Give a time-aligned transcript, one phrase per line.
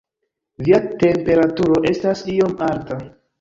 [0.61, 2.99] Via temperaturo estas iom alta.